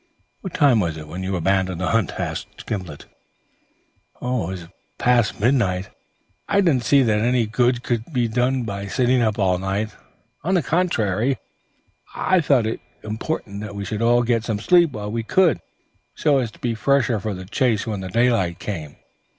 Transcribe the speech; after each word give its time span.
"What 0.39 0.55
time 0.55 0.79
was 0.79 0.97
it 0.97 1.07
when 1.07 1.21
you 1.21 1.35
abandoned 1.35 1.79
the 1.79 1.89
hunt?" 1.89 2.19
asked 2.19 2.65
Gimblet. 2.65 3.03
"It 4.15 4.23
was 4.23 4.67
past 4.97 5.39
midnight. 5.39 5.89
I 6.49 6.61
didn't 6.61 6.85
see 6.85 7.03
that 7.03 7.19
any 7.21 7.45
good 7.45 7.83
could 7.83 8.05
be 8.11 8.27
done 8.27 8.63
by 8.63 8.87
sitting 8.87 9.21
up 9.21 9.37
all 9.37 9.59
night. 9.59 9.91
On 10.43 10.55
the 10.55 10.63
contrary, 10.63 11.37
I 12.15 12.41
thought 12.41 12.65
it 12.65 12.79
important 13.03 13.61
that 13.61 13.75
we 13.75 13.85
should 13.85 14.01
get 14.25 14.43
some 14.43 14.57
sleep 14.57 14.91
while 14.93 15.11
we 15.11 15.21
could, 15.21 15.59
so 16.15 16.39
as 16.39 16.49
to 16.49 16.57
be 16.59 16.73
fresher 16.73 17.19
for 17.19 17.35
the 17.35 17.45
chase 17.45 17.85
when 17.85 18.01
daylight 18.01 18.57
came. 18.57 18.95